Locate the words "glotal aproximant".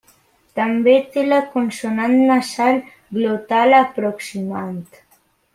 3.19-4.85